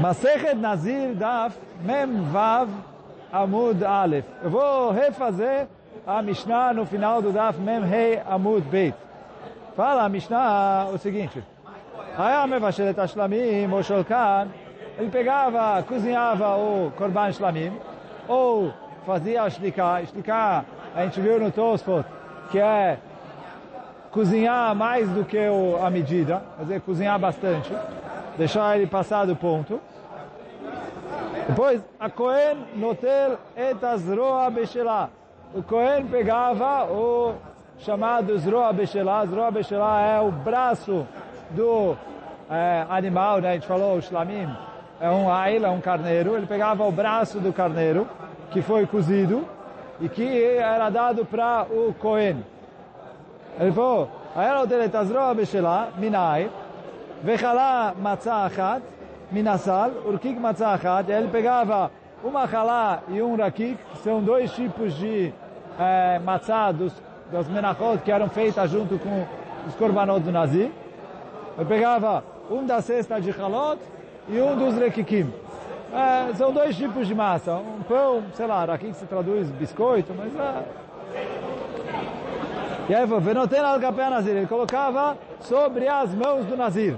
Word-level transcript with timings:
Masechet 0.00 0.54
Nazir 0.54 1.14
Daf 1.14 1.54
Mem 1.82 2.22
Vav 2.30 2.68
Amud 3.32 3.82
Aleph. 3.82 4.24
Eu 4.42 4.50
vou 4.50 4.92
refazer 4.92 5.66
a 6.06 6.22
Mishnah 6.22 6.72
no 6.72 6.86
final 6.86 7.20
do 7.20 7.32
Daf 7.32 7.58
Mem 7.58 7.82
Hei 7.84 8.22
Amud 8.24 8.62
Beit. 8.70 8.94
Fala 9.74 10.04
a 10.04 10.08
Mishnah 10.08 10.88
o 10.94 10.98
seguinte. 10.98 11.42
Haya 12.16 12.46
Mevashelet 12.46 12.98
Ashlamim 12.98 13.72
ou 13.72 13.82
Sholkan, 13.82 14.48
ele 14.98 15.10
pegava, 15.10 15.82
cozinhava 15.82 16.56
o 16.56 16.92
Korban 16.96 17.32
Shlamim, 17.32 17.72
ou 18.26 18.72
fazia 19.06 19.42
a 19.42 19.50
Shliká. 19.50 20.04
Shliká, 20.04 20.64
a 20.94 21.04
gente 21.04 21.20
viu 21.20 21.38
no 21.38 21.52
Tosfot, 21.52 22.04
que 22.50 22.58
é 22.58 22.98
cozinhar 24.10 24.74
mais 24.74 25.08
do 25.10 25.24
que 25.24 25.38
a 25.80 25.90
medida, 25.90 26.42
quer 26.56 26.62
dizer, 26.62 26.80
cozinhar 26.80 27.18
bastante, 27.18 27.72
deixar 28.38 28.76
ele 28.76 28.86
passar 28.86 29.26
do 29.26 29.36
ponto. 29.36 29.80
Depois, 31.48 31.82
a 31.98 32.08
Cohen 32.08 32.58
notel 32.76 33.38
etazroa 33.56 34.50
bechelá 34.50 35.08
O 35.54 35.62
Cohen 35.62 36.06
pegava 36.06 36.84
o 36.84 37.34
chamado 37.78 38.38
zroa 38.38 38.72
bechelá 38.72 39.24
Zroa 39.26 39.50
bechelá 39.50 40.00
é 40.02 40.20
o 40.20 40.30
braço 40.30 41.06
do 41.50 41.96
é, 42.50 42.86
animal, 42.88 43.40
né? 43.40 43.50
A 43.50 43.54
gente 43.54 43.66
falou, 43.66 43.96
o 43.96 44.02
shlamim. 44.02 44.48
É 45.00 45.10
um 45.10 45.30
aila, 45.30 45.68
é 45.68 45.70
um 45.70 45.80
carneiro. 45.80 46.36
Ele 46.36 46.46
pegava 46.46 46.84
o 46.84 46.92
braço 46.92 47.40
do 47.40 47.52
carneiro, 47.52 48.06
que 48.50 48.62
foi 48.62 48.86
cozido, 48.86 49.46
e 50.00 50.08
que 50.08 50.56
era 50.56 50.90
dado 50.90 51.24
para 51.24 51.66
o 51.70 51.94
Cohen. 51.94 52.44
Ele 53.58 53.72
falou, 53.72 54.10
era 54.36 54.60
o 54.60 54.66
deletazroa 54.66 55.34
bechelá 55.34 55.88
minai. 55.96 56.50
Vechalá 57.22 57.94
matzahat 57.98 58.82
minasal, 59.32 59.90
urkik 60.06 60.38
matzahat. 60.38 61.10
ele 61.10 61.28
pegava 61.28 61.90
uma 62.22 62.44
halá 62.44 63.02
e 63.08 63.20
um 63.20 63.36
rakik, 63.36 63.76
que 63.92 63.98
são 63.98 64.22
dois 64.22 64.52
tipos 64.52 64.94
de 64.94 65.32
é, 65.78 66.18
matzah 66.20 66.72
dos, 66.72 66.92
menachot 67.48 67.98
que 68.04 68.10
eram 68.10 68.28
feitas 68.28 68.70
junto 68.70 68.98
com 68.98 69.26
os 69.66 69.74
korbanot 69.74 70.20
do 70.20 70.30
nazi. 70.30 70.72
Ele 71.56 71.66
pegava 71.68 72.22
um 72.50 72.64
da 72.64 72.80
cesta 72.80 73.20
de 73.20 73.30
halot 73.30 73.80
e 74.28 74.40
um 74.40 74.56
dos 74.56 74.76
rekikim. 74.76 75.32
É, 75.92 76.34
são 76.34 76.52
dois 76.52 76.76
tipos 76.76 77.06
de 77.06 77.14
massa. 77.14 77.54
Um 77.54 77.82
pão, 77.82 78.22
sei 78.34 78.46
lá, 78.46 78.64
rakik 78.64 78.94
se 78.94 79.06
traduz 79.06 79.50
biscoito, 79.50 80.14
mas... 80.16 80.34
É... 80.36 80.62
E 82.88 82.94
aí, 82.94 83.06
Venotena 83.06 83.68
al-Capé 83.68 84.08
ele 84.26 84.46
colocava 84.46 85.16
sobre 85.41 85.87
as 85.87 86.13
mãos 86.13 86.45
do 86.45 86.57
Nazir. 86.57 86.97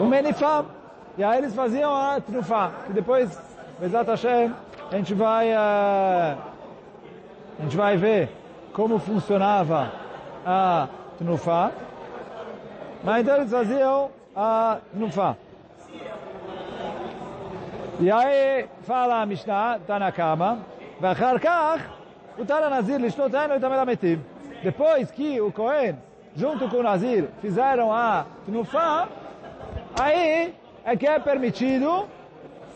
O 0.00 0.04
menifá. 0.04 0.64
E 1.18 1.24
aí 1.24 1.38
eles 1.38 1.54
faziam 1.54 1.94
a 1.94 2.20
trufá. 2.20 2.70
Que 2.86 2.92
depois, 2.92 3.38
Bezat 3.80 4.06
Hashem, 4.08 4.54
a 4.90 4.96
gente 4.96 5.14
vai, 5.14 5.50
uh, 5.50 6.38
a 7.58 7.62
gente 7.62 7.76
vai 7.76 7.96
ver 7.96 8.28
como 8.72 8.98
funcionava 8.98 9.90
a 10.44 10.88
trufá. 11.18 11.72
Mas 13.02 13.22
então 13.22 13.36
eles 13.36 13.50
faziam 13.50 14.10
a 14.34 14.78
trufá. 14.94 15.36
E 17.98 18.10
aí 18.10 18.68
fala 18.82 19.22
a 19.22 19.26
Mishnah, 19.26 19.78
está 19.78 19.98
na 19.98 20.12
cama. 20.12 20.58
ואחר 21.00 21.38
כך 21.38 21.80
Utar 22.38 22.68
Nazir 22.68 23.00
lishtot 23.00 23.34
eno 23.34 23.54
e 23.54 23.60
tamelametim. 23.60 24.20
Depois 24.63 25.09
que 25.09 25.41
o 25.41 25.51
Cohen, 25.51 25.97
junto 26.35 26.69
com 26.69 26.77
o 26.77 26.83
Nazir, 26.83 27.29
fizeram 27.41 27.91
a 27.91 28.25
Tnufá, 28.45 29.09
aí 29.99 30.53
é 30.85 30.95
que 30.95 31.07
é 31.07 31.19
permitido 31.19 32.07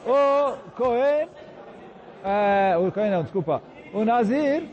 o 0.06 0.72
Cohen, 0.76 1.28
é, 2.24 2.76
o 2.78 2.92
Cohen 2.92 3.12
não, 3.12 3.22
desculpa, 3.22 3.62
o 3.94 4.04
Nazir 4.04 4.64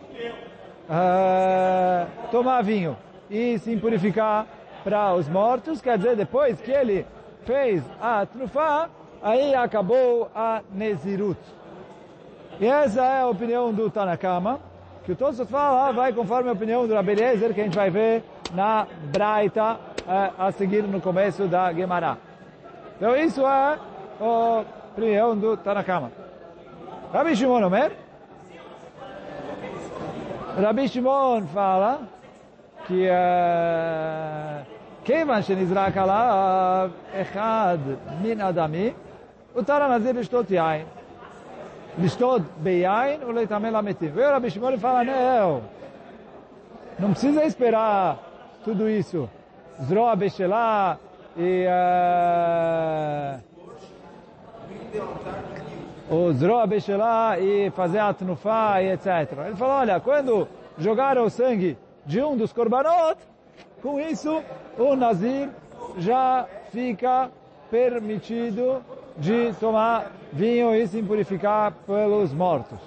é, 0.89 2.07
tomar 2.31 2.63
vinho 2.63 2.97
e 3.31 3.59
se 3.59 3.77
purificar 3.77 4.47
para 4.83 5.13
os 5.13 5.29
mortos, 5.29 5.83
quer 5.83 5.99
dizer, 5.99 6.17
depois 6.17 6.61
que 6.63 6.71
ele 6.71 7.07
fez 7.45 7.85
a 8.01 8.25
Tnufá, 8.25 8.89
aí 9.23 9.55
acabou 9.55 10.31
a 10.35 10.63
Nezirut. 10.73 11.39
E 12.59 12.67
essa 12.67 13.03
é 13.03 13.21
a 13.21 13.27
opinião 13.27 13.71
do 13.71 13.91
Tanakama 13.91 14.72
que 15.06 15.12
o 15.12 15.16
Tosfot 15.16 15.50
fala 15.50 15.92
vai 15.94 16.12
conforme 16.12 16.50
a 16.50 16.54
opinião 16.54 16.88
do 16.88 16.94
Rabbi 16.94 17.12
Eliezer, 17.12 17.54
que 17.54 17.62
a 17.62 17.64
gente 17.64 17.76
vai 17.76 17.90
ver 17.90 18.24
na 18.54 18.86
Braita 19.12 19.78
a 20.38 20.52
seguir 20.52 20.84
no 20.84 21.00
começo 21.00 21.48
da 21.48 21.74
Gemara. 21.74 22.18
Então 22.98 23.16
isso 23.16 23.42
é 23.42 23.78
a 24.20 24.64
opinião 24.92 25.38
do 25.38 25.56
Tanakama. 25.58 26.12
Rabbi 27.14 27.36
Shimon 27.36 27.64
Omer, 27.64 27.92
Rabbi 30.62 30.88
Shimon 30.88 31.48
fala 31.54 32.00
que 32.86 33.08
כיוון 35.04 35.42
שנזרק 35.42 35.98
עליו 35.98 36.90
אחד 37.14 37.78
מן 38.22 38.42
אדמי, 38.42 38.92
הותר 39.54 39.84
הנזיר 39.84 40.20
לשתות 40.20 40.52
יין. 40.52 40.86
Listod 41.99 42.45
Beyain 42.57 43.23
ou 43.25 43.33
Leitamel 43.33 43.77
Ametim. 43.77 44.09
Veio 44.09 44.31
Rabi 44.31 44.51
Shimon 44.51 44.73
e 44.73 44.79
fala, 44.79 45.05
não, 45.05 45.63
não 46.99 47.11
precisa 47.11 47.45
esperar 47.45 48.19
tudo 48.65 48.89
isso. 48.89 49.29
Zroa 49.81 50.17
e... 51.37 51.67
O 56.11 56.33
Zroa 56.33 56.67
e 57.39 57.71
fazer 57.71 57.99
a 57.99 58.13
etc. 58.83 59.07
Ele 59.47 59.57
falou, 59.57 59.77
olha, 59.77 60.01
quando 60.01 60.47
jogaram 60.79 61.25
o 61.25 61.31
sangue 61.31 61.79
de 62.05 62.23
um 62.23 62.37
dos 62.37 62.53
Korbanot, 62.53 63.17
com 63.83 63.99
isso 64.01 64.43
o 64.79 64.95
Nazir 64.95 65.49
já 65.99 66.47
fica 66.71 67.31
permitido 67.71 68.83
de 69.17 69.53
tomar 69.61 70.13
vinho 70.33 70.75
e 70.75 70.87
se 70.87 71.03
purificar 71.03 71.73
pelos 71.87 72.33
mortos. 72.33 72.79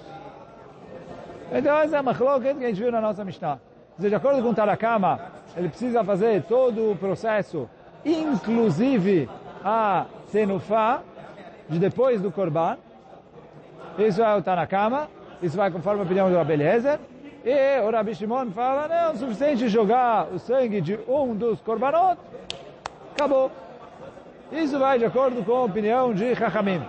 Então 1.52 1.78
essa 1.78 1.96
é 1.96 1.98
a 1.98 2.02
machloket 2.02 2.58
que 2.58 2.64
a 2.64 2.68
gente 2.68 2.80
viu 2.80 2.90
na 2.90 3.00
nossa 3.00 3.24
Mishnah. 3.24 3.58
de 3.98 4.14
acordo 4.14 4.42
com 4.42 4.52
Tarakama, 4.52 5.20
ele 5.56 5.68
precisa 5.68 6.02
fazer 6.04 6.42
todo 6.42 6.92
o 6.92 6.96
processo, 6.96 7.68
inclusive 8.04 9.28
a 9.64 10.06
senufá, 10.26 11.02
de 11.68 11.78
depois 11.78 12.20
do 12.20 12.30
korban. 12.30 12.76
Isso 13.98 14.22
é 14.22 14.36
o 14.36 14.42
Tarakama, 14.42 15.08
isso 15.42 15.56
vai 15.56 15.70
conforme 15.70 16.00
a 16.00 16.04
opinião 16.04 16.28
do 16.28 16.36
Rabbi 16.36 16.52
Eliezer. 16.52 16.98
E 17.44 17.80
o 17.80 17.90
Rabi 17.90 18.14
Shimon 18.14 18.50
fala, 18.50 18.88
não, 18.88 18.94
é 18.96 19.10
o 19.10 19.16
suficiente 19.16 19.68
jogar 19.68 20.26
o 20.32 20.38
sangue 20.38 20.80
de 20.80 20.98
um 21.08 21.34
dos 21.34 21.60
korbanot, 21.60 22.18
acabou. 23.14 23.50
Isso 24.51 24.77
vai 24.77 24.99
de 24.99 25.05
acordo 25.05 25.43
com 25.43 25.55
a 25.55 25.63
opinião 25.63 26.13
de 26.13 26.35
Chachamim. 26.35 26.81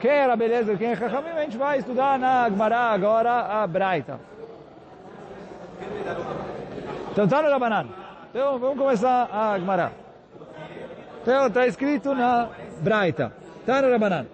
Quem 0.00 0.10
era 0.10 0.34
beleza, 0.36 0.76
quem 0.76 0.88
é 0.88 0.96
Chachamim, 0.96 1.30
a 1.30 1.42
gente 1.42 1.56
vai 1.56 1.78
estudar 1.78 2.18
na 2.18 2.48
Gemara 2.48 2.78
agora 2.78 3.62
a 3.62 3.66
Braita. 3.66 4.18
Então 7.12 7.24
está 7.24 7.42
no 7.42 7.50
Rabanan. 7.50 7.86
Então 8.30 8.58
vamos 8.58 8.78
começar 8.78 9.28
a 9.32 9.58
Gemara. 9.58 9.92
Então 11.22 11.46
está 11.46 11.66
escrito 11.66 12.14
na 12.14 12.48
Braita. 12.80 13.32
Está 13.60 13.82
no 13.82 13.90
Rabanan. 13.90 14.26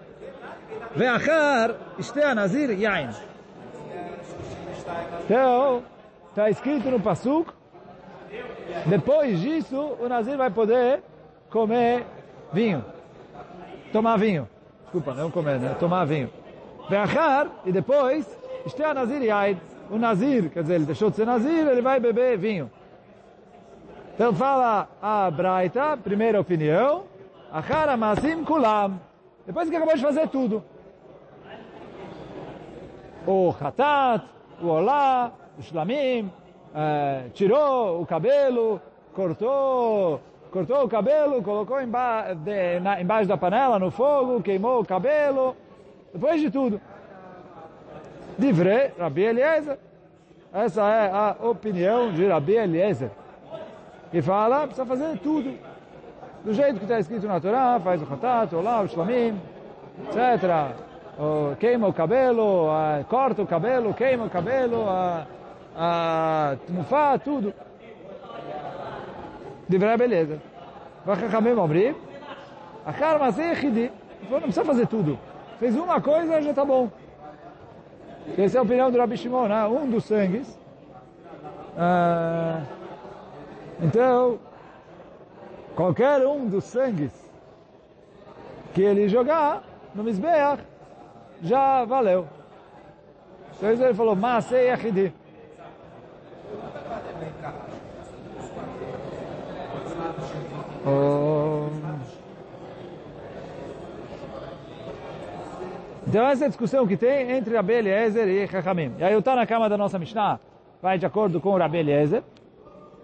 ואחר 0.97 1.67
ישתה 1.99 2.31
הנזיר 2.31 2.71
יין. 2.71 3.11
Então, 5.25 5.83
está 6.31 6.49
escrito 6.49 6.89
no 6.91 7.01
Pasuk, 7.01 7.53
depois 8.87 9.41
disso, 9.41 9.97
o 10.01 10.09
Nazir 10.09 10.37
vai 10.37 10.51
poder 10.51 11.03
comer 11.51 12.07
vinho. 12.54 12.84
Tomar 13.92 14.18
vinho. 14.18 14.48
Desculpa, 14.84 15.14
não 15.14 15.32
comer, 15.32 15.60
né? 15.60 15.76
Tomar 15.80 16.06
vinho. 16.06 16.30
Veachar, 16.90 17.48
e 17.66 17.72
depois, 17.72 18.26
este 18.66 18.82
é 18.84 18.94
Nazir 18.94 19.22
Yaid. 19.24 19.60
O 19.90 19.98
Nazir, 19.98 20.50
quer 20.50 20.62
dizer, 20.62 20.76
ele 20.76 20.86
deixou 20.86 21.10
de 21.10 21.16
ser 21.16 21.26
Nazir, 21.26 21.68
ele 21.68 21.82
vai 21.82 22.00
beber 22.00 22.38
vinho. 22.38 22.70
Então 24.14 24.34
fala 24.34 24.88
a 25.02 25.32
Braita, 25.32 25.98
primeira 25.98 26.40
opinião, 26.40 27.06
Achar 27.52 27.90
Amasim 27.90 28.44
Kulam. 28.44 29.00
Depois 29.46 29.70
que 29.70 29.76
acabou 29.76 29.96
de 29.96 30.02
fazer 30.02 30.28
tudo. 30.30 30.64
O 33.28 33.54
Hatat, 33.60 34.26
o 34.62 34.68
Olá, 34.68 35.32
o 35.58 35.62
Shlamim, 35.62 36.32
eh, 36.74 37.26
tirou 37.34 38.02
o 38.02 38.06
cabelo, 38.06 38.82
cortou 39.14 40.22
cortou 40.52 40.84
o 40.84 40.90
cabelo, 40.90 41.42
colocou 41.42 41.82
emba 41.82 42.34
de, 42.34 42.80
na, 42.82 43.02
embaixo 43.02 43.28
da 43.28 43.38
panela, 43.38 43.80
no 43.80 43.90
fogo, 43.90 44.42
queimou 44.42 44.82
o 44.82 44.86
cabelo, 44.86 45.56
depois 46.14 46.42
de 46.42 46.52
tudo. 46.52 46.80
Livre, 48.38 48.92
Rabi 49.00 49.24
Eliezer. 49.24 49.80
Essa 50.54 50.82
é 50.82 51.10
a 51.10 51.36
opinião 51.48 52.12
de 52.12 52.28
Rabi 52.28 52.54
Eliezer. 52.54 53.10
Que 54.12 54.22
fala, 54.22 54.68
precisa 54.68 54.86
fazer 54.86 55.18
tudo. 55.20 55.58
do 56.44 56.54
jeito 56.54 56.78
que 56.78 56.84
está 56.84 57.00
escrito 57.00 57.28
na 57.28 57.40
Torá, 57.40 57.80
faz 57.80 58.02
o 58.02 58.14
Hatat, 58.14 58.54
o 58.54 58.62
Lav, 58.62 58.86
o 58.86 58.90
Shlamim, 58.90 59.40
etc. 60.08 60.76
O, 61.18 61.56
queima 61.56 61.88
o 61.88 61.94
cabelo, 61.94 62.70
a, 62.70 63.04
corta 63.08 63.42
o 63.42 63.48
cabelo, 63.48 63.94
queima 63.94 64.26
o 64.26 64.30
cabelo, 64.30 64.90
a, 64.90 65.26
a 65.78 66.58
tudo. 67.24 67.54
Deveria 69.68 69.98
beleza. 69.98 70.42
Vachachamim 71.06 71.54
Omri, 71.54 71.96
Achar 72.86 73.20
Masei 73.20 73.52
Echidi. 73.52 73.92
Não 74.30 74.40
precisa 74.42 74.66
fazer 74.66 74.88
tudo. 74.88 75.18
Fez 75.60 75.76
uma 75.76 76.02
coisa, 76.02 76.42
já 76.42 76.50
está 76.50 76.66
bom. 76.66 76.90
Essa 78.38 78.58
é 78.58 78.60
a 78.60 78.64
opinião 78.64 78.92
do 78.92 78.98
Rabi 78.98 79.18
Shimon, 79.18 79.48
né? 79.48 79.66
um 79.68 79.90
dos 79.90 80.06
sangues. 80.06 80.60
Ah, 81.78 82.62
então, 83.82 84.40
qualquer 85.76 86.26
um 86.26 86.48
dos 86.48 86.64
sangues 86.66 87.12
que 88.74 88.82
ele 88.82 89.10
jogar 89.10 89.64
no 89.94 90.04
Mizbeach, 90.04 90.64
já 91.42 91.84
valeu. 91.86 92.28
Então 93.58 93.70
ele 93.70 93.94
falou, 93.94 94.16
Masei 94.16 94.68
Yachidi. 94.68 95.14
Então 106.08 106.26
essa 106.26 106.44
é 106.44 106.48
a 106.48 106.50
discussão 106.50 106.86
que 106.86 106.98
tem 106.98 107.32
entre 107.32 107.56
Rabi 107.56 107.74
Eliezer 107.74 108.28
e 108.28 108.48
Chachamim. 108.48 108.94
E 109.00 109.04
aí 109.04 109.14
eu 109.14 109.22
tá 109.22 109.36
na 109.36 109.46
cama 109.46 109.70
da 109.70 109.78
nossa 109.78 109.98
Mishnah, 109.98 110.40
vai 110.82 110.98
de 110.98 111.06
acordo 111.06 111.40
com 111.40 111.52
o 111.52 111.58
Rabi 111.58 111.78
Eliezer, 111.78 112.24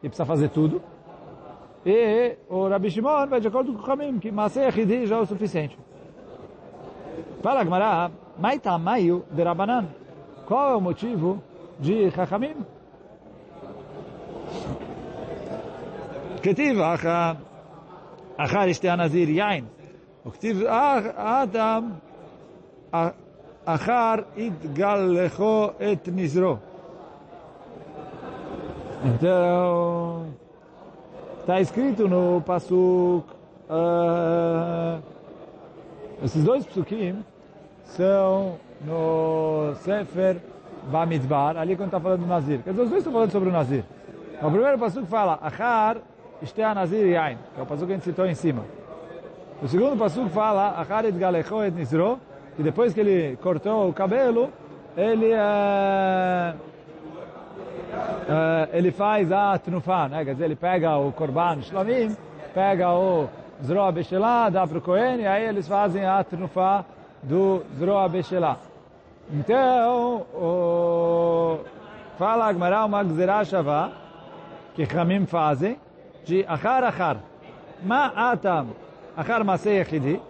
e 0.03 0.09
precisa 0.09 0.25
fazer 0.25 0.49
tudo. 0.49 0.81
E 1.85 2.35
o 2.49 2.67
Rabi 2.67 2.89
Shimon 2.89 3.27
vai 3.27 3.39
de 3.39 3.47
acordo 3.47 3.71
com 3.71 3.79
o 3.79 3.81
Chachamim, 3.81 4.19
que 4.19 4.29
Maseh 4.29 4.67
Hidi 4.69 5.05
já 5.05 5.15
é 5.15 5.19
o 5.19 5.25
suficiente. 5.25 5.77
Fala 7.41 7.63
Gmará, 7.63 8.11
Maitamayu 8.37 9.23
de 9.31 9.41
Rabanan. 9.41 9.85
Qual 10.45 10.71
é 10.71 10.75
o 10.75 10.81
motivo 10.81 11.41
de 11.79 12.11
Chachamim? 12.11 12.57
Ketiv 16.41 16.81
Acha 16.81 17.37
אחר 18.36 18.68
ישתה 18.68 18.92
הנזיר 18.92 19.30
יין, 19.30 19.64
וכתיב 20.26 20.62
האדם 21.16 21.90
אחר 23.64 24.14
יתגלחו 24.36 25.68
את 25.92 26.08
נזרו. 26.12 26.56
Então, 29.04 30.26
está 31.40 31.60
escrito 31.60 32.06
no 32.06 32.40
Pasuk, 32.46 33.26
uh, 33.68 35.02
esses 36.22 36.44
dois 36.44 36.64
Psukim 36.64 37.16
são 37.84 38.60
no 38.80 39.74
Sefer 39.82 40.36
Bamidbar, 40.88 41.56
ali 41.56 41.74
quando 41.74 41.88
está 41.88 41.98
falando 41.98 42.20
do 42.20 42.26
Nazir. 42.26 42.62
Quer 42.62 42.70
dizer, 42.70 42.82
os 42.82 42.90
dois 42.90 43.00
estão 43.00 43.12
falando 43.12 43.32
sobre 43.32 43.48
o 43.48 43.52
Nazir. 43.52 43.84
O 44.40 44.50
primeiro 44.52 44.78
Pasuk 44.78 45.06
fala, 45.06 45.36
Achar 45.42 45.98
Ishtea 46.41 46.73
Nazir 46.73 47.07
Yain, 47.07 47.37
que 47.53 47.59
é 47.59 47.63
o 47.63 47.65
Pasuk 47.65 47.87
que 47.87 47.93
a 47.93 47.95
gente 47.95 48.05
citou 48.05 48.25
em 48.25 48.35
cima. 48.35 48.63
O 49.61 49.67
segundo 49.67 49.97
Pasuk 49.97 50.29
fala, 50.29 50.79
Achar 50.79 51.05
et 51.05 51.17
Galecho 51.17 51.63
et 51.63 51.73
Nizro, 51.73 52.19
que 52.55 52.61
depois 52.61 52.93
que 52.93 52.99
ele 52.99 53.37
cortou 53.37 53.89
o 53.89 53.93
cabelo, 53.93 54.49
ele, 54.95 55.33
uh, 55.33 56.57
ele 58.71 58.91
faz 58.91 59.31
a 59.31 59.57
Tnufá, 59.57 60.07
né? 60.09 60.23
quer 60.25 60.33
dizer, 60.33 60.45
ele 60.45 60.55
pega 60.55 60.97
o 60.97 61.11
Korban 61.11 61.61
Shlamim, 61.61 62.15
pega 62.53 62.93
o 62.93 63.27
Zroa 63.61 63.91
Beshelá, 63.91 64.49
dá 64.49 64.67
para 64.67 64.77
o 64.77 64.81
Kohen, 64.81 65.21
e 65.21 65.27
aí 65.27 65.45
eles 65.45 65.67
fazem 65.67 66.05
a 66.05 66.23
Tnufá 66.23 66.85
do 67.23 67.63
Zroa 67.77 68.07
Beshelá. 68.07 68.57
Então, 69.31 70.25
o, 70.33 71.59
fala 72.17 72.45
Agmará 72.45 72.85
uma 72.85 73.03
Gzerá 73.03 73.43
Shavá, 73.43 73.91
que 74.75 74.85
Chamim 74.85 75.25
fazem, 75.25 75.79
de 76.27 76.45
Achar 76.47 76.83
Achar. 76.83 77.17
Ma 77.81 78.07
Atam, 78.07 78.67
Achar 79.15 79.43
Masei 79.43 79.79
Echidi, 79.79 80.21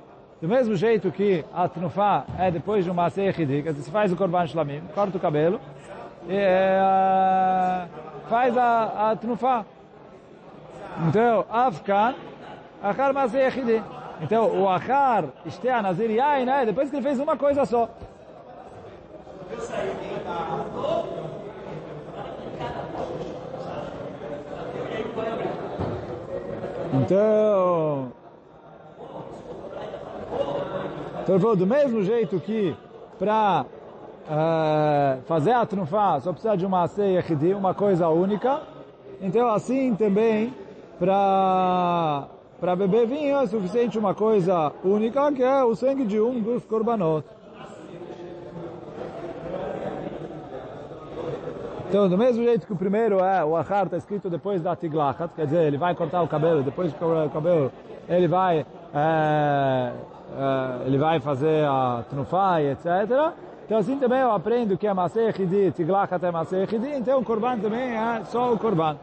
do 0.42 0.48
mesmo 0.48 0.76
jeito 0.76 1.12
que 1.12 1.44
a 1.54 1.68
Tnufá 1.68 2.26
é 2.38 2.52
depois 2.52 2.86
de 2.86 2.92
um 2.92 2.94
Masei 2.94 3.28
Echidi, 3.28 3.64
dizer, 3.64 3.74
você 3.74 3.92
faz 3.92 4.12
o 4.12 4.16
Korban 4.16 4.46
Shlamim, 4.46 4.82
corta 4.94 5.18
o 5.18 5.20
cabelo, 5.20 5.60
e 6.28 6.36
uh, 6.36 7.88
faz 8.30 8.56
a, 8.58 9.12
a 9.12 9.16
Tnufá. 9.16 9.66
Então, 11.08 11.46
Afkan, 11.50 12.16
Achar 12.84 13.14
Masei 13.14 13.42
Echidi. 13.44 13.82
Então, 14.22 14.62
o 14.62 14.70
Achar, 14.70 15.26
Ishtea 15.46 15.82
Nazir 15.82 16.12
Yain, 16.12 16.46
né? 16.46 16.66
depois 16.66 16.90
que 16.90 16.96
ele 16.96 17.04
fez 17.04 17.20
uma 17.20 17.38
coisa 17.38 17.66
só. 17.66 17.90
Então, 27.08 28.12
então 31.24 31.36
ele 31.36 31.40
falou, 31.42 31.56
do 31.56 31.66
mesmo 31.66 32.04
jeito 32.04 32.38
que 32.38 32.76
para 33.18 33.66
uh, 34.28 35.22
fazer 35.24 35.54
a 35.54 35.66
trunfá 35.66 36.20
só 36.20 36.34
precisa 36.34 36.58
de 36.58 36.66
uma 36.66 36.86
ceia 36.90 37.24
uma 37.58 37.74
coisa 37.74 38.10
única, 38.10 38.62
então 39.22 39.48
assim 39.48 39.96
também 39.96 40.54
para 41.00 42.28
para 42.60 42.76
beber 42.76 43.08
vinho 43.08 43.38
é 43.38 43.48
suficiente 43.48 43.98
uma 43.98 44.14
coisa 44.14 44.74
única, 44.84 45.32
que 45.32 45.44
é 45.44 45.64
o 45.64 45.76
sangue 45.76 46.04
de 46.04 46.20
um 46.20 46.42
dos 46.42 46.66
korbanot. 46.66 47.24
Então, 51.90 52.10
do 52.10 52.18
mesmo 52.18 52.44
jeito 52.44 52.68
que 52.68 52.74
o 52.74 52.76
primeiro 52.76 53.20
é, 53.20 53.46
o 53.46 53.56
achar 53.56 53.86
está 53.86 53.96
escrito 53.96 54.30
depois 54.30 54.62
da 54.62 54.76
tiglachat, 54.76 55.34
quer 55.34 55.46
dizer, 55.46 55.64
ele 55.64 55.78
vai 55.78 55.96
cortar 55.96 56.22
o 56.22 56.28
cabelo, 56.28 56.62
depois 56.62 56.92
do 56.92 57.26
o 57.26 57.30
cabelo, 57.30 57.72
ele 58.10 58.28
vai, 58.28 58.66
é, 58.94 59.94
é, 60.38 60.86
ele 60.86 60.98
vai 60.98 61.22
fazer 61.22 61.66
a 61.66 62.04
trufá 62.10 62.62
e 62.62 62.72
etc. 62.72 62.86
Então, 63.66 63.78
assim 63.78 63.98
também 63.98 64.20
eu 64.20 64.34
aprendo 64.34 64.78
que 64.78 64.86
é 64.86 64.94
masei 64.94 65.32
chidi, 65.32 65.72
tiglachat 65.72 66.24
é 66.26 66.30
masei 66.30 66.68
chidi, 66.68 66.90
então 66.90 67.22
o 67.22 67.24
korban 67.24 67.58
também 67.58 67.96
é 67.96 68.22
só 68.26 68.52
o 68.52 68.60
korban. 68.60 68.98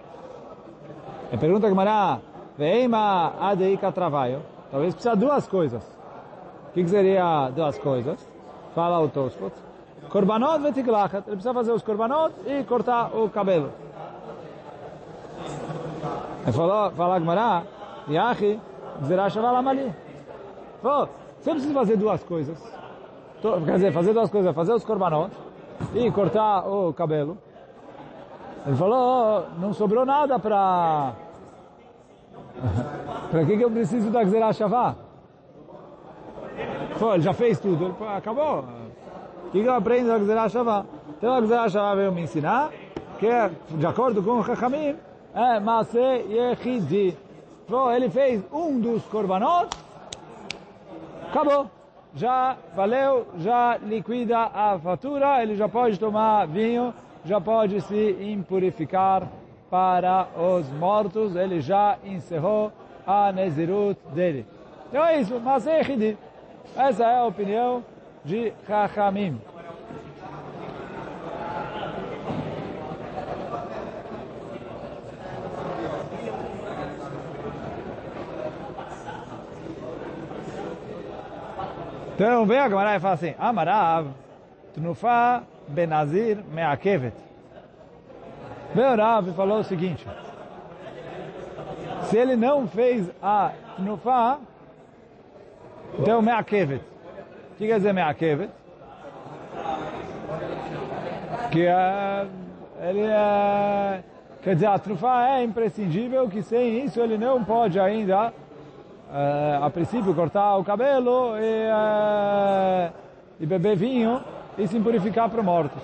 E 1.33 1.39
pergunta 1.39 1.69
que 1.69 1.75
Mará, 1.75 2.19
veima 2.59 3.33
adeika 3.41 3.91
trabalho, 3.93 4.43
talvez 4.71 4.93
precisa 4.93 5.17
duas 5.17 5.49
coisas. 5.49 5.83
O 6.69 6.73
que, 6.75 6.85
que 6.85 6.91
seria 6.91 7.49
duas 7.49 7.79
coisas? 7.79 8.29
Fala 8.75 9.01
o 9.01 9.08
Tosfot. 9.08 9.64
Korbanot 10.08 10.63
vetiglachat. 10.63 11.27
Ele 11.27 11.37
precisa 11.37 11.55
fazer 11.55 11.73
os 11.73 11.82
korbanot 11.82 12.34
e 12.46 12.63
cortar 12.65 13.15
o 13.15 13.29
cabelo. 13.29 13.70
Ele 16.43 16.53
falou, 16.53 16.91
fala 16.93 17.19
Gmará, 17.19 17.63
Yachi, 18.08 18.61
Zerá 19.05 19.29
Shaval 19.29 19.56
ali. 19.69 19.93
Falou, 20.82 21.08
você 21.41 21.51
precisa 21.51 21.75
fazer 21.75 21.96
duas 21.96 22.23
coisas. 22.23 22.58
Quer 23.41 23.75
dizer, 23.75 23.93
fazer 23.93 24.13
duas 24.13 24.31
coisas, 24.31 24.55
fazer 24.55 24.73
os 24.73 24.84
korbanot 24.84 25.31
e 25.94 26.11
cortar 26.11 26.67
o 26.69 26.93
cabelo. 26.93 27.37
Ele 28.67 28.77
falou, 28.77 29.46
não 29.58 29.73
sobrou 29.73 30.06
nada 30.06 30.39
para... 30.39 31.13
para 33.31 33.44
que, 33.44 33.56
que 33.56 33.65
eu 33.65 33.70
preciso 33.70 34.11
da 34.11 34.23
Gzerá 34.25 34.53
Shavá? 34.53 34.94
Ele 37.15 37.23
já 37.23 37.34
fez 37.34 37.58
tudo, 37.58 37.84
ele, 37.87 37.94
acabou 38.17 38.65
que 39.51 39.58
eu 39.58 39.74
aprendo 39.74 40.13
a 40.13 40.19
Gzerah 40.19 40.48
Shavá? 40.48 40.84
Então 41.17 41.34
a 41.34 41.41
Gzerah 41.41 41.69
Shavá 41.69 41.94
veio 41.94 42.13
me 42.13 42.22
ensinar 42.22 42.70
que, 43.19 43.29
de 43.77 43.86
acordo 43.86 44.22
com 44.22 44.39
o 44.39 44.44
Chachamim, 44.44 44.96
é 45.34 45.60
Maase 45.60 45.98
Yechidi. 45.98 47.17
Ele 47.94 48.10
fez 48.10 48.43
um 48.53 48.79
dos 48.79 49.05
korbanot, 49.05 49.69
acabou. 51.31 51.70
Já 52.17 52.56
valeu, 52.77 53.27
já 53.39 53.77
liquida 53.79 54.39
a 54.39 54.79
fatura, 54.79 55.43
ele 55.43 55.56
já 55.56 55.69
pode 55.69 55.98
tomar 55.98 56.46
vinho, 56.46 56.94
já 57.24 57.41
pode 57.41 57.81
se 57.81 58.17
impurificar 58.20 59.27
para 59.69 60.29
os 60.36 60.69
mortos, 60.70 61.34
ele 61.34 61.60
já 61.60 61.96
encerrou 62.05 62.70
a 63.05 63.32
Nezirut 63.32 63.98
dele. 64.15 64.46
Então 64.89 65.05
é 65.05 65.20
isso, 65.20 65.41
Maase 65.41 65.70
Yechidi. 65.70 66.17
Essa 66.77 67.05
é 67.05 67.19
a 67.19 67.24
opinião 67.24 67.82
de 68.25 68.53
Chachamim. 68.67 69.41
Então 82.15 82.47
vem 82.47 82.59
a 82.61 82.69
Gemara 82.69 82.97
e 82.97 83.01
fala 83.01 83.15
assim, 83.15 83.35
Amarav, 83.39 84.07
Tnufa 84.73 85.43
Benazir 85.69 86.39
Meakevet. 86.53 87.15
Veio 88.75 88.93
o 88.93 88.97
Rav 88.97 89.29
e 89.29 89.33
falou 89.35 89.59
o 89.61 89.65
seguinte, 89.65 90.07
se 92.05 92.17
ele 92.17 92.37
não 92.37 92.67
fez 92.67 93.09
a 93.23 93.53
tnufá, 93.77 94.39
então 95.99 96.21
me'akevet. 96.21 96.94
O 97.55 97.56
que 97.56 97.69
quer 97.69 97.77
dizer 97.77 97.94
me'akevet? 97.94 98.51
Que 101.53 101.69
uh, 101.69 102.29
ele 102.82 103.06
uh, 103.06 104.03
quer 104.43 104.55
dizer, 104.55 104.67
a 104.67 104.77
trufa 104.77 105.29
é 105.29 105.44
imprescindível, 105.44 106.29
que 106.29 106.43
sem 106.43 106.84
isso 106.84 106.99
ele 106.99 107.17
não 107.17 107.44
pode 107.44 107.79
ainda, 107.79 108.31
uh, 108.31 109.65
a 109.65 109.70
princípio, 109.70 110.13
cortar 110.17 110.56
o 110.56 110.65
cabelo 110.65 111.37
e, 111.39 111.69
uh, 111.70 112.93
e 113.39 113.46
beber 113.46 113.77
vinho 113.77 114.20
e 114.58 114.67
se 114.67 114.81
purificar 114.81 115.31
para 115.31 115.41
mortos. 115.41 115.82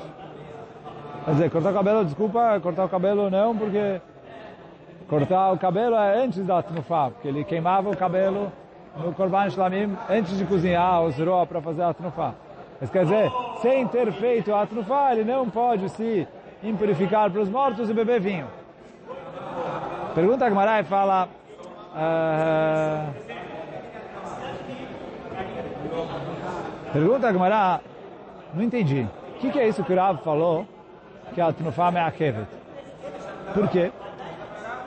Quer 1.25 1.31
dizer, 1.31 1.51
cortar 1.53 1.71
o 1.71 1.75
cabelo, 1.75 2.05
desculpa, 2.05 2.59
cortar 2.61 2.85
o 2.87 2.89
cabelo 2.89 3.31
não, 3.31 3.57
porque 3.57 4.01
cortar 5.09 5.53
o 5.53 5.59
cabelo 5.59 5.95
é 5.95 6.25
antes 6.25 6.45
da 6.45 6.63
trufa, 6.63 7.13
porque 7.13 7.29
ele 7.29 7.45
queimava 7.45 7.89
o 7.89 7.97
cabelo 7.97 8.51
no 8.97 9.13
Korban 9.13 9.49
Shlamim 9.51 9.97
antes 10.09 10.37
de 10.37 10.45
cozinhar 10.45 11.03
o 11.03 11.11
zroa 11.11 11.47
para 11.47 11.61
fazer 11.61 11.83
a 11.83 11.95
trufa. 11.95 12.35
Mas 12.81 12.91
quer 12.91 13.05
dizer, 13.05 13.31
sem 13.61 13.87
ter 13.89 14.11
feito 14.13 14.55
a 14.55 14.67
trufa, 14.67 15.13
ele 15.13 15.25
não 15.25 15.49
pode 15.51 15.89
se 15.91 16.27
impurificar 16.63 17.31
para 17.31 17.41
os 17.41 17.49
mortos 17.49 17.91
e 17.91 17.95
beber 17.95 18.21
vinho. 18.21 18.47
Pergunta 20.15 20.47
a 20.47 20.49
Gemara 20.49 20.81
e 20.81 20.85
fala... 20.85 21.29
Uh, 21.93 23.13
pergunta 26.93 27.29
a 27.29 27.33
Gemara, 27.33 27.81
não 28.55 28.63
entendi. 28.63 29.07
O 29.37 29.39
que, 29.41 29.51
que, 29.51 29.59
é 29.59 29.69
isso 29.69 29.85
que 29.85 29.93
o 29.93 29.97
Rav 29.97 30.23
falou? 30.23 30.67
Que 31.35 31.41
a 31.41 31.53
trufa 31.53 31.91
é 31.95 32.01
a 32.01 32.11
kevet. 32.11 32.47
Por 33.55 33.69
quê? 33.69 33.93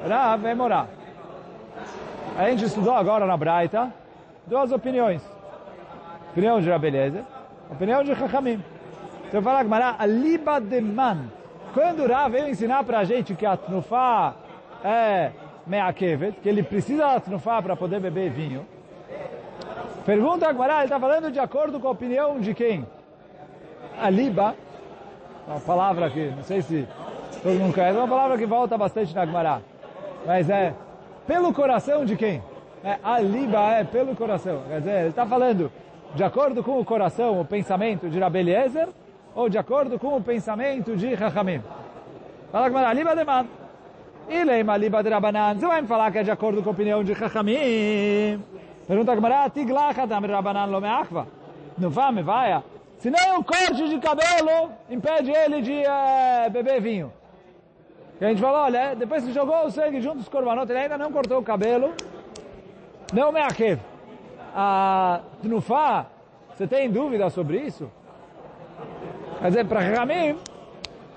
Rav 0.07 0.45
é 0.45 0.55
morar. 0.55 0.87
A 2.35 2.49
gente 2.49 2.65
estudou 2.65 2.95
agora 2.95 3.27
na 3.27 3.37
Braita 3.37 3.93
duas 4.47 4.71
opiniões. 4.71 5.21
Opinião 6.31 6.59
de 6.59 6.67
Rabeleza, 6.67 7.23
opinião 7.69 8.03
de 8.03 8.15
Chachamim. 8.15 8.63
Então 9.27 9.39
fala 9.41 9.61
Gmará, 9.61 9.95
aliba 9.99 10.59
de 10.59 10.81
man. 10.81 11.27
Quando 11.75 12.01
o 12.03 12.07
Rav 12.07 12.31
veio 12.31 12.49
ensinar 12.49 12.83
para 12.83 12.99
a 12.99 13.03
gente 13.03 13.35
que 13.35 13.45
a 13.45 13.55
tnufá 13.55 14.33
é 14.83 15.31
meakevet, 15.67 16.39
que 16.41 16.49
ele 16.49 16.63
precisa 16.63 17.03
da 17.03 17.19
tnufá 17.19 17.61
para 17.61 17.75
poder 17.75 17.99
beber 17.99 18.31
vinho, 18.31 18.65
pergunta 20.03 20.47
a 20.47 20.51
Gmará, 20.51 20.77
ele 20.77 20.83
está 20.85 20.99
falando 20.99 21.31
de 21.31 21.39
acordo 21.39 21.79
com 21.79 21.87
a 21.87 21.91
opinião 21.91 22.39
de 22.39 22.55
quem? 22.55 22.83
Aliba, 24.01 24.55
uma 25.47 25.59
palavra 25.59 26.09
que 26.09 26.29
não 26.31 26.43
sei 26.43 26.63
se 26.63 26.87
todo 27.43 27.59
mundo 27.59 27.75
conhece, 27.75 27.95
é 27.95 28.01
uma 28.01 28.07
palavra 28.07 28.39
que 28.39 28.45
volta 28.47 28.75
bastante 28.75 29.13
na 29.13 29.23
Gmará. 29.23 29.61
Mas 30.25 30.49
é 30.49 30.73
pelo 31.27 31.53
coração 31.53 32.05
de 32.05 32.15
quem? 32.15 32.41
É, 32.83 32.97
aliba 33.03 33.59
é 33.71 33.83
pelo 33.83 34.15
coração. 34.15 34.61
Quer 34.67 34.79
dizer, 34.79 34.99
ele 34.99 35.09
está 35.09 35.25
falando 35.25 35.71
de 36.15 36.23
acordo 36.23 36.63
com 36.63 36.79
o 36.79 36.85
coração, 36.85 37.39
o 37.39 37.45
pensamento 37.45 38.09
de 38.09 38.19
Rabeliezer, 38.19 38.89
ou 39.33 39.49
de 39.49 39.57
acordo 39.57 39.97
com 39.97 40.17
o 40.17 40.21
pensamento 40.21 40.95
de 40.95 41.15
Chachamim. 41.15 41.61
Fala 42.51 42.69
com 42.69 42.77
aliba 42.77 43.15
de 43.15 43.23
man. 43.23 43.47
E 44.29 44.43
leima 44.43 44.73
aliba 44.73 45.01
de 45.01 45.09
Rabanan. 45.09 45.55
Você 45.55 45.65
vai 45.65 45.81
me 45.81 45.87
falar 45.87 46.11
que 46.11 46.19
é 46.19 46.23
de 46.23 46.31
acordo 46.31 46.61
com 46.61 46.69
a 46.69 46.73
opinião 46.73 47.03
de 47.03 47.15
Chachamim. 47.15 48.43
Pergunta 48.87 49.11
a 49.11 49.15
Gemara, 49.15 49.49
tiglachat 49.49 50.11
am 50.11 50.25
Rabanan 50.25 50.65
lo 50.65 50.79
meachva. 50.79 51.27
Não 51.77 51.89
vá, 51.89 52.11
me 52.11 52.21
vai. 52.21 52.61
Se 52.99 53.09
nem 53.09 53.37
o 53.37 53.43
corte 53.43 53.89
de 53.89 53.97
cabelo 53.99 54.71
impede 54.89 55.31
ele 55.31 55.61
de 55.61 55.73
é, 55.73 56.49
beber 56.49 56.79
vinho. 56.79 57.11
E 58.23 58.25
a 58.25 58.29
gente 58.29 58.39
falou, 58.39 58.61
olha, 58.61 58.95
depois 58.95 59.21
que 59.25 59.33
jogou 59.33 59.65
o 59.65 59.69
sangue 59.69 59.99
junto 59.99 60.19
dos 60.19 60.29
korbanot, 60.29 60.71
ele 60.71 60.79
ainda 60.79 60.97
não 60.97 61.11
cortou 61.11 61.39
o 61.39 61.43
cabelo, 61.43 61.93
não 63.11 63.33
me 63.33 63.41
akev. 63.41 63.81
A 64.55 65.19
Tnufá, 65.41 66.05
você 66.55 66.65
tem 66.65 66.89
dúvida 66.89 67.29
sobre 67.29 67.57
isso? 67.57 67.91
Quer 69.39 69.47
dizer, 69.49 69.65
para 69.65 69.81
Ramim, 69.81 70.39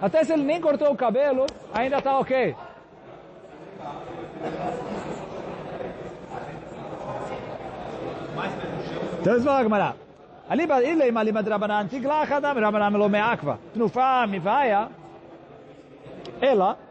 até 0.02 0.24
se 0.24 0.32
ele 0.32 0.42
nem 0.42 0.60
cortou 0.60 0.90
o 0.90 0.96
cabelo, 0.96 1.46
ainda 1.72 1.98
está 1.98 2.18
ok. 2.18 2.56
Então 9.20 9.32
eles 9.32 9.44
falam, 9.44 9.62
Gamara, 9.62 9.94
Aliba 10.48 10.82
ilei 10.82 11.12
malima 11.12 11.40
de 11.40 11.50
Rabanan, 11.50 11.86
tiglach 11.86 12.32
adam 12.32 12.58
Rabanan 12.58 12.98
lo 12.98 13.08
me'akva. 13.08 13.60
Tnufá 13.72 14.26
mi 14.26 14.40
vaia. 14.40 14.88
Ela, 16.40 16.85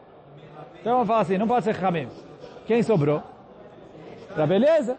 então 0.85 0.97
vamos 0.97 1.07
falar 1.07 1.21
assim, 1.21 1.35
não 1.39 1.47
pode 1.47 1.65
ser 1.65 1.71
Ramim. 1.71 2.07
Quem 2.67 2.83
sobrou? 2.83 3.23
Da 4.37 4.45
beleza. 4.45 4.95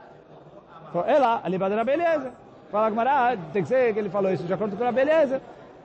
Ela, 1.06 1.40
a 1.44 1.48
liba 1.48 1.70
da 1.70 1.84
beleza. 1.84 2.32
Fala 2.72 2.90
Gmará, 2.90 3.36
tem 3.52 3.62
que 3.62 3.68
ser 3.68 3.92
que 3.92 4.00
ele 4.00 4.10
falou 4.10 4.32
isso 4.32 4.42
de 4.42 4.52
acordo 4.52 4.76
com 4.76 4.82
a 4.82 4.90
beleza. 4.90 5.40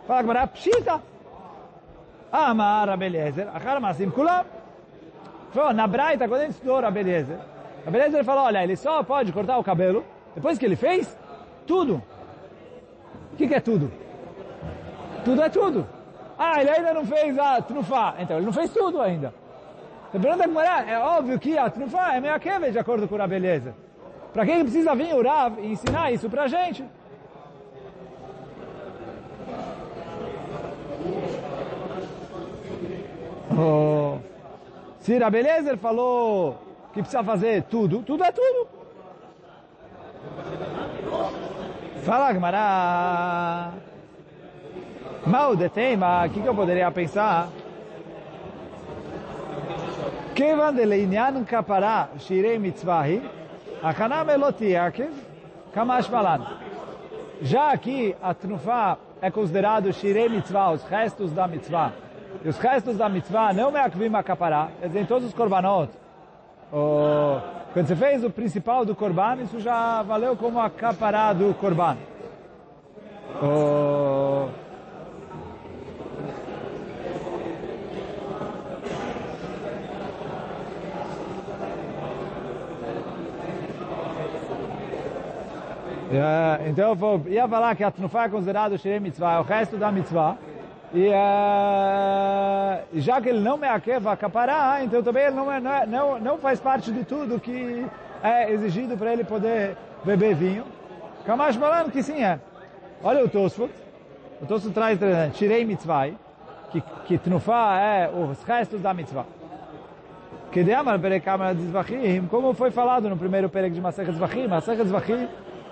Fala 0.08 0.24
Gmará, 0.24 0.48
pshita. 0.48 1.00
Amar 2.31 2.89
a 2.89 2.98
beleza. 2.98 3.51
Achar 3.53 3.79
masim 3.79 4.10
kulam. 4.10 4.43
Na 5.75 5.86
Braita, 5.86 6.27
quando 6.27 6.41
ele 6.41 6.50
estudou 6.50 6.77
a 6.77 6.89
beleza, 6.89 7.39
a 7.86 7.91
beleza 7.91 8.17
ele 8.17 8.24
falou, 8.24 8.46
olha, 8.46 8.63
ele 8.63 8.75
só 8.75 9.03
pode 9.03 9.31
cortar 9.31 9.60
o 9.60 9.63
cabelo 9.63 10.03
depois 10.34 10.58
que 10.58 10.65
ele 10.65 10.75
fez 10.75 11.15
tudo. 11.67 12.01
O 13.34 13.36
que, 13.36 13.48
que 13.48 13.53
é 13.53 13.60
tudo? 13.60 13.91
Tudo 15.24 15.43
é 15.43 15.50
tudo. 15.50 15.88
Ah, 16.39 16.60
ele 16.60 16.72
ainda 16.72 16.91
não 16.91 17.05
fez 17.05 17.38
a 17.38 17.62
trufá. 17.62 18.15
Então, 18.17 18.38
ele 18.38 18.48
não 18.48 18.53
fez 18.53 18.74
tudo 18.74 19.00
ainda. 19.00 19.40
Pergunta 20.12 20.44
a 20.44 20.91
é 20.91 21.00
óbvio 21.00 21.39
que 21.39 21.58
a 21.58 21.70
trufá 21.70 22.15
é 22.15 22.20
meio 22.20 22.38
quebra 22.39 22.70
de 22.70 22.77
acordo 22.77 23.08
com 23.08 23.22
a 23.22 23.27
beleza. 23.27 23.74
Para 24.34 24.46
quem 24.46 24.62
precisa 24.62 24.94
vir 24.94 25.15
o 25.15 25.24
Rav 25.24 25.58
e 25.60 25.72
ensinar 25.72 26.12
isso 26.12 26.30
para 26.30 26.44
a 26.44 26.48
gente? 26.48 26.84
Oh. 33.58 34.18
Se 35.00 35.22
a 35.22 35.30
beleza 35.30 35.77
falou 35.77 36.58
que 36.94 37.01
precisa 37.01 37.24
fazer 37.24 37.63
tudo, 37.63 38.03
tudo 38.03 38.24
é 38.24 38.32
tudo. 38.32 38.68
Fala, 42.03 42.34
Gmará. 42.34 43.72
Mal 45.25 45.56
de 45.56 45.70
tema, 45.70 46.25
o 46.25 46.30
que, 46.30 46.41
que 46.41 46.48
eu 46.48 46.56
poderia 46.56 46.91
pensar? 46.91 47.50
Ukevan 50.41 50.75
de 50.75 50.86
leinyan 50.86 51.45
kapara 51.45 52.10
shirei 52.17 52.57
mitzvahi, 52.57 53.21
achanam 53.83 54.27
eloti 54.27 54.75
arkiv, 54.75 55.13
kamash 55.71 56.10
malan. 56.10 56.41
Já 57.43 57.71
aqui 57.71 58.15
a 58.24 58.33
trunfá 58.33 58.98
é 59.21 59.29
considerado 59.29 59.93
shirei 59.93 60.29
mitzvah, 60.29 60.71
os 60.71 60.83
restos 60.86 61.31
da 61.31 61.48
mitzvah. 61.48 61.91
E 62.43 62.50
os 62.50 62.57
restos 62.57 62.98
da 62.98 63.07
mitzvah 63.07 63.53
não 63.53 63.71
me 63.71 63.77
akvim 63.77 64.15
akapará, 64.15 64.69
quer 64.79 64.88
dizer, 64.88 65.01
em 65.01 65.05
todos 65.05 65.27
os 65.27 65.33
korbanot. 65.36 65.91
O, 66.74 67.39
quando 67.71 67.86
você 67.86 67.95
fez 67.95 68.24
o 68.24 68.31
principal 68.31 68.83
do 68.83 68.95
korban, 68.95 69.43
isso 69.43 69.60
já 69.60 70.01
valeu 70.01 70.36
como 70.36 70.60
akapará 70.60 71.33
do 71.33 71.53
korban. 71.53 71.98
O, 73.43 73.90
Então 86.68 86.89
eu 86.89 86.96
vou, 86.96 87.22
ia 87.27 87.48
falar 87.48 87.75
que 87.75 87.84
a 87.84 87.91
Tnufá 87.91 88.25
é 88.25 88.30
considerado 88.30 88.77
Shirei 88.77 89.00
Mitzvah, 89.00 89.36
é 89.36 89.39
o 89.39 89.44
resto 89.44 89.77
da 89.77 89.91
Mitzvah. 89.91 90.38
E 90.94 91.08
uh, 91.08 92.82
já 92.96 93.22
que 93.22 93.30
ele 93.30 93.39
não 93.39 93.58
me 93.58 93.65
aqueva 93.65 94.18
capará, 94.18 94.84
então 94.84 95.01
também 95.01 95.24
ele 95.24 95.36
não, 95.36 95.50
é, 95.50 95.60
não, 95.62 96.18
é, 96.18 96.20
não, 96.20 96.38
faz 96.38 96.60
parte 96.60 96.91
de 96.91 97.06
tudo 97.06 97.39
que 97.39 97.86
é 98.22 98.51
exigido 98.51 98.98
para 98.98 99.13
ele 99.13 99.24
poder 99.24 99.77
beber 100.03 100.36
vinho. 100.36 100.65
Kamash 101.25 101.56
falando 101.56 101.91
que 101.91 102.03
sim 102.03 102.22
é. 102.22 102.39
Olha 103.01 103.24
o 103.24 103.30
Tosfot. 103.30 103.72
O 104.41 104.46
Tosfot 104.46 104.74
traz 104.74 105.00
Shirei 105.36 105.63
Mitzvah, 105.63 106.10
que, 106.72 106.84
que 107.06 107.18
Tnufá 107.18 107.80
é 107.80 108.10
os 108.10 108.44
restos 108.44 108.82
da 108.82 108.94
Mitzvah. 108.94 109.25
Que 110.51 110.62
de 110.62 110.74
Amar 110.74 111.00
Perekamar 111.00 111.56
Zvachim, 111.56 112.27
como 112.30 112.53
foi 112.53 112.70
falado 112.70 113.10
no 113.10 113.15
primeiro 113.15 113.48
Perek 113.48 113.74
de 113.74 113.80
Masechet 113.80 114.13
Zvachim, 114.13 114.48
Masechet 114.48 114.86
Zvachim 114.86 115.30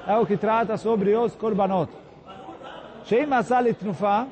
é 0.10 0.18
o 0.18 0.26
que 0.26 0.36
trata 0.36 0.76
sobre 0.76 1.16
os 1.16 1.36
korbanot. 1.36 1.92
Shei 3.04 3.28
masal 3.28 3.64
tnufa, 3.76 4.28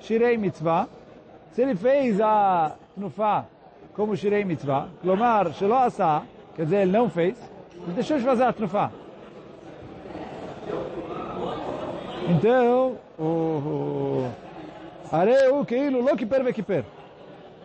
shirei 0.00 0.38
mitzvah. 0.38 0.88
Se 1.52 1.60
ele 1.60 1.74
fez 1.74 2.18
a 2.18 2.72
tnufa 2.94 3.44
como 3.94 4.16
shirei 4.16 4.42
mitzvah, 4.42 4.88
klomar 5.02 5.52
shelo 5.52 5.74
asa, 5.74 6.22
quer 6.56 6.64
dizer, 6.64 6.76
ele 6.78 6.92
não 6.92 7.10
fez, 7.10 7.36
ele 7.74 7.92
deixou 7.92 8.16
de 8.16 8.24
fazer 8.24 8.44
a 8.44 8.52
tnufa. 8.54 8.90
Então, 12.30 12.96
o 13.18 14.28
areu 15.12 15.62
keilu 15.66 16.00
lo 16.00 16.16
kiper 16.16 16.42
vekiper. 16.42 16.84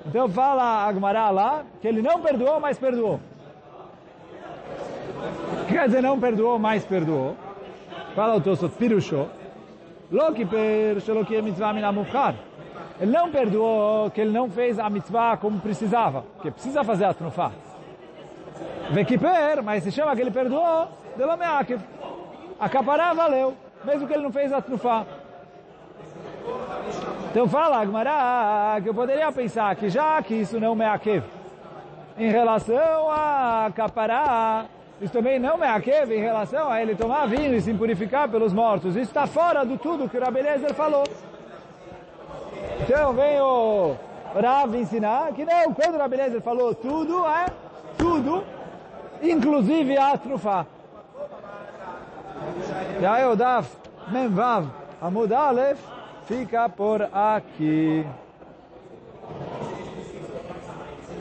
Então 0.05 0.27
fala 0.27 0.85
Agmará 0.85 1.29
lá 1.29 1.63
que 1.79 1.87
ele 1.87 2.01
não 2.01 2.19
perdoou, 2.19 2.59
mas 2.59 2.77
perdoou. 2.77 3.21
quer 5.69 5.87
dizer 5.87 6.01
não 6.01 6.19
perdoou, 6.19 6.59
mas 6.59 6.83
perdoou? 6.83 7.37
Fala 8.15 8.35
o 8.35 8.41
Tosot, 8.41 8.75
pirushó. 8.77 9.27
Lo 10.11 10.33
kiper 10.33 11.01
shelo 11.01 11.25
ki 11.25 11.41
mitzvah 11.41 11.73
min. 11.73 11.81
Ele 12.99 13.11
não 13.11 13.31
perdoou 13.31 14.11
que 14.11 14.21
ele 14.21 14.31
não 14.31 14.49
fez 14.49 14.77
a 14.77 14.89
mitzvah 14.89 15.37
como 15.37 15.59
precisava, 15.59 16.23
que 16.41 16.51
precisa 16.51 16.83
fazer 16.83 17.05
a 17.05 17.13
trufá. 17.13 17.51
Vekiper, 18.91 19.63
mas 19.63 19.83
se 19.83 19.91
chama 19.91 20.15
que 20.15 20.21
ele 20.21 20.31
perdoou, 20.31 20.87
de 21.17 21.25
lo 21.25 21.35
meakev. 21.35 21.81
A 22.59 22.69
capará 22.69 23.13
valeu, 23.13 23.55
mesmo 23.83 24.07
que 24.07 24.13
ele 24.13 24.23
não 24.23 24.31
fez 24.31 24.53
a 24.53 24.61
trufá. 24.61 25.05
Então 27.31 27.47
fala, 27.47 27.81
Agmará, 27.81 28.79
que 28.81 28.89
eu 28.89 28.93
poderia 28.93 29.31
pensar 29.31 29.75
que 29.75 29.89
já 29.89 30.21
que 30.21 30.35
isso 30.35 30.59
não 30.59 30.75
me 30.75 30.85
akev, 30.85 31.23
em 32.17 32.29
relação 32.29 33.09
a 33.09 33.71
capará, 33.75 34.65
isso 35.01 35.11
também 35.11 35.39
não 35.39 35.57
me 35.57 35.65
akev 35.65 36.11
em 36.11 36.21
relação 36.21 36.69
a 36.69 36.81
ele 36.81 36.95
tomar 36.95 37.27
vinho 37.27 37.55
e 37.55 37.61
se 37.61 37.73
purificar 37.73 38.29
pelos 38.29 38.53
mortos. 38.53 38.95
Isso 38.95 39.09
está 39.09 39.27
fora 39.27 39.65
do 39.65 39.77
tudo 39.77 40.07
que 40.07 40.17
o 40.17 40.21
Rabelezer 40.23 40.73
falou. 40.73 41.03
Então 42.81 43.13
vem 43.13 43.39
o 43.41 43.95
Rav 44.33 44.75
ensinar 44.75 45.33
que 45.33 45.45
não, 45.45 45.73
quando 45.73 45.95
o 45.95 45.97
Rabelezer 45.97 46.41
falou 46.41 46.73
tudo, 46.73 47.25
é 47.25 47.45
tudo, 47.97 48.43
inclusive 49.21 49.97
a 49.97 50.17
trufá. 50.17 50.65
E 52.99 53.05
aí 53.05 53.25
o 53.25 53.35
Daf 53.35 53.69
Memvav 54.09 54.67
Amud 55.01 55.33
Aleph 55.33 55.79
fica 56.25 56.69
por 56.69 57.01
aqui. 57.11 58.05